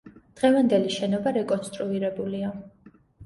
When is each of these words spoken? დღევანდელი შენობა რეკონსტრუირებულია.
დღევანდელი 0.37 0.93
შენობა 0.95 1.33
რეკონსტრუირებულია. 1.37 2.51